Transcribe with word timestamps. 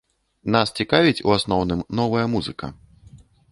Нас 0.55 0.71
цікавіць, 0.83 1.23
у 1.27 1.35
асноўным, 1.37 1.85
новая 2.01 2.25
музыка. 2.35 2.65